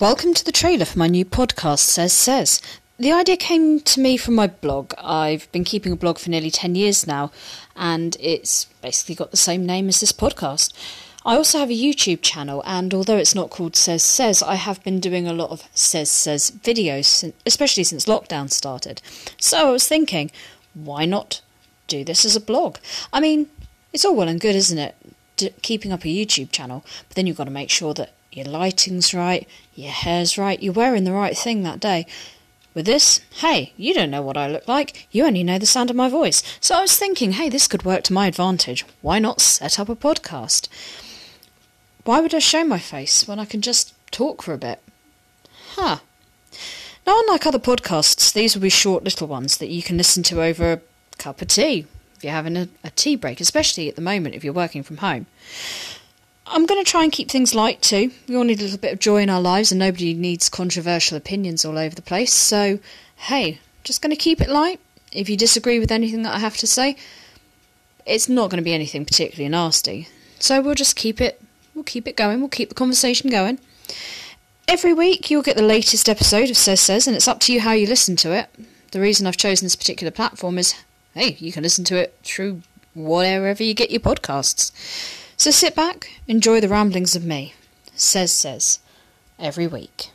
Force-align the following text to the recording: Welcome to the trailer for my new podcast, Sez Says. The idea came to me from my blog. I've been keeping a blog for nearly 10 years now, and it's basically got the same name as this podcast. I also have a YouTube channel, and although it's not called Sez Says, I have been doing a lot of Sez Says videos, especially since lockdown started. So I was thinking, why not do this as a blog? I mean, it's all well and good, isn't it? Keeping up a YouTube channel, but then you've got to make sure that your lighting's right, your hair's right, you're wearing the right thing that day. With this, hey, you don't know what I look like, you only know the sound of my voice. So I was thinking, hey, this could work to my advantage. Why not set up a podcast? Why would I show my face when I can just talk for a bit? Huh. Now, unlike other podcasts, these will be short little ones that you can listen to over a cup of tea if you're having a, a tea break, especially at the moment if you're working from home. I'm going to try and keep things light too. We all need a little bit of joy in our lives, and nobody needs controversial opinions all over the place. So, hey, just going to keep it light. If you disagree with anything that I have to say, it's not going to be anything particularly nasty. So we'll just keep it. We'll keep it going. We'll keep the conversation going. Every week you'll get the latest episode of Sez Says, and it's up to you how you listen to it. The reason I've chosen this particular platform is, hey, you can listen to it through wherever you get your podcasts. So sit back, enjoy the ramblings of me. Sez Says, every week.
Welcome 0.00 0.34
to 0.34 0.44
the 0.44 0.50
trailer 0.50 0.86
for 0.86 0.98
my 0.98 1.06
new 1.06 1.24
podcast, 1.24 1.78
Sez 1.78 2.12
Says. 2.12 2.60
The 2.98 3.12
idea 3.12 3.36
came 3.36 3.78
to 3.78 4.00
me 4.00 4.16
from 4.16 4.34
my 4.34 4.48
blog. 4.48 4.92
I've 4.98 5.50
been 5.52 5.62
keeping 5.62 5.92
a 5.92 5.96
blog 5.96 6.18
for 6.18 6.30
nearly 6.30 6.50
10 6.50 6.74
years 6.74 7.06
now, 7.06 7.30
and 7.76 8.16
it's 8.18 8.64
basically 8.82 9.14
got 9.14 9.30
the 9.30 9.36
same 9.36 9.64
name 9.64 9.88
as 9.88 10.00
this 10.00 10.10
podcast. 10.10 10.72
I 11.24 11.36
also 11.36 11.60
have 11.60 11.70
a 11.70 11.80
YouTube 11.80 12.22
channel, 12.22 12.60
and 12.66 12.92
although 12.92 13.18
it's 13.18 13.36
not 13.36 13.50
called 13.50 13.76
Sez 13.76 14.02
Says, 14.02 14.42
I 14.42 14.56
have 14.56 14.82
been 14.82 14.98
doing 14.98 15.28
a 15.28 15.32
lot 15.32 15.50
of 15.50 15.68
Sez 15.74 16.10
Says 16.10 16.50
videos, 16.50 17.32
especially 17.46 17.84
since 17.84 18.06
lockdown 18.06 18.50
started. 18.50 19.00
So 19.38 19.68
I 19.68 19.70
was 19.70 19.86
thinking, 19.86 20.32
why 20.74 21.04
not 21.04 21.40
do 21.86 22.02
this 22.02 22.24
as 22.24 22.34
a 22.34 22.40
blog? 22.40 22.78
I 23.12 23.20
mean, 23.20 23.48
it's 23.92 24.04
all 24.04 24.16
well 24.16 24.28
and 24.28 24.40
good, 24.40 24.56
isn't 24.56 24.76
it? 24.76 24.96
Keeping 25.62 25.92
up 25.92 26.04
a 26.04 26.08
YouTube 26.08 26.50
channel, 26.50 26.84
but 27.08 27.14
then 27.14 27.28
you've 27.28 27.36
got 27.36 27.44
to 27.44 27.52
make 27.52 27.70
sure 27.70 27.94
that 27.94 28.12
your 28.36 28.46
lighting's 28.46 29.14
right, 29.14 29.48
your 29.74 29.90
hair's 29.90 30.36
right, 30.36 30.62
you're 30.62 30.72
wearing 30.72 31.04
the 31.04 31.12
right 31.12 31.36
thing 31.36 31.62
that 31.62 31.80
day. 31.80 32.06
With 32.74 32.86
this, 32.86 33.20
hey, 33.36 33.72
you 33.76 33.94
don't 33.94 34.10
know 34.10 34.22
what 34.22 34.36
I 34.36 34.48
look 34.48 34.66
like, 34.66 35.06
you 35.12 35.24
only 35.24 35.44
know 35.44 35.58
the 35.58 35.66
sound 35.66 35.90
of 35.90 35.96
my 35.96 36.08
voice. 36.08 36.42
So 36.60 36.76
I 36.76 36.80
was 36.80 36.96
thinking, 36.96 37.32
hey, 37.32 37.48
this 37.48 37.68
could 37.68 37.84
work 37.84 38.02
to 38.04 38.12
my 38.12 38.26
advantage. 38.26 38.84
Why 39.00 39.20
not 39.20 39.40
set 39.40 39.78
up 39.78 39.88
a 39.88 39.94
podcast? 39.94 40.68
Why 42.04 42.20
would 42.20 42.34
I 42.34 42.40
show 42.40 42.64
my 42.64 42.80
face 42.80 43.28
when 43.28 43.38
I 43.38 43.44
can 43.44 43.62
just 43.62 43.94
talk 44.10 44.42
for 44.42 44.52
a 44.52 44.58
bit? 44.58 44.80
Huh. 45.76 45.98
Now, 47.06 47.20
unlike 47.20 47.46
other 47.46 47.58
podcasts, 47.58 48.32
these 48.32 48.54
will 48.54 48.62
be 48.62 48.70
short 48.70 49.04
little 49.04 49.28
ones 49.28 49.58
that 49.58 49.68
you 49.68 49.82
can 49.82 49.96
listen 49.96 50.22
to 50.24 50.42
over 50.42 50.72
a 50.72 50.80
cup 51.18 51.42
of 51.42 51.48
tea 51.48 51.86
if 52.16 52.24
you're 52.24 52.32
having 52.32 52.56
a, 52.56 52.68
a 52.82 52.90
tea 52.90 53.14
break, 53.14 53.40
especially 53.40 53.88
at 53.88 53.96
the 53.96 54.02
moment 54.02 54.34
if 54.34 54.42
you're 54.42 54.52
working 54.52 54.82
from 54.82 54.98
home. 54.98 55.26
I'm 56.46 56.66
going 56.66 56.82
to 56.82 56.90
try 56.90 57.02
and 57.02 57.12
keep 57.12 57.30
things 57.30 57.54
light 57.54 57.80
too. 57.80 58.12
We 58.28 58.36
all 58.36 58.44
need 58.44 58.60
a 58.60 58.64
little 58.64 58.78
bit 58.78 58.92
of 58.92 58.98
joy 58.98 59.22
in 59.22 59.30
our 59.30 59.40
lives, 59.40 59.72
and 59.72 59.78
nobody 59.78 60.14
needs 60.14 60.48
controversial 60.48 61.16
opinions 61.16 61.64
all 61.64 61.78
over 61.78 61.94
the 61.94 62.02
place. 62.02 62.34
So, 62.34 62.78
hey, 63.16 63.60
just 63.82 64.02
going 64.02 64.10
to 64.10 64.16
keep 64.16 64.40
it 64.40 64.50
light. 64.50 64.80
If 65.12 65.28
you 65.28 65.36
disagree 65.36 65.78
with 65.78 65.90
anything 65.90 66.22
that 66.22 66.34
I 66.34 66.38
have 66.40 66.56
to 66.58 66.66
say, 66.66 66.96
it's 68.04 68.28
not 68.28 68.50
going 68.50 68.58
to 68.58 68.64
be 68.64 68.74
anything 68.74 69.04
particularly 69.04 69.48
nasty. 69.48 70.08
So 70.38 70.60
we'll 70.60 70.74
just 70.74 70.96
keep 70.96 71.20
it. 71.20 71.40
We'll 71.74 71.84
keep 71.84 72.06
it 72.06 72.16
going. 72.16 72.40
We'll 72.40 72.48
keep 72.48 72.68
the 72.68 72.74
conversation 72.74 73.30
going. 73.30 73.58
Every 74.68 74.92
week 74.92 75.30
you'll 75.30 75.42
get 75.42 75.56
the 75.56 75.62
latest 75.62 76.08
episode 76.08 76.50
of 76.50 76.56
Sez 76.56 76.80
Says, 76.80 77.06
and 77.06 77.16
it's 77.16 77.28
up 77.28 77.40
to 77.40 77.52
you 77.52 77.60
how 77.60 77.72
you 77.72 77.86
listen 77.86 78.16
to 78.16 78.32
it. 78.32 78.48
The 78.92 79.00
reason 79.00 79.26
I've 79.26 79.36
chosen 79.36 79.64
this 79.64 79.76
particular 79.76 80.10
platform 80.10 80.58
is, 80.58 80.74
hey, 81.14 81.36
you 81.38 81.52
can 81.52 81.62
listen 81.62 81.84
to 81.86 81.96
it 81.96 82.18
through 82.22 82.62
wherever 82.94 83.62
you 83.62 83.74
get 83.74 83.90
your 83.90 84.00
podcasts. 84.00 84.72
So 85.44 85.50
sit 85.50 85.76
back, 85.76 86.08
enjoy 86.26 86.62
the 86.62 86.70
ramblings 86.70 87.14
of 87.14 87.22
me. 87.22 87.52
Sez 87.94 88.32
Says, 88.32 88.78
every 89.38 89.66
week. 89.66 90.08